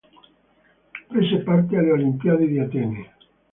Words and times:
Prese 1.09 1.37
parte 1.43 1.77
alle 1.77 1.91
Olimpiadi 1.91 2.47
di 2.47 2.57
Atene. 2.57 3.09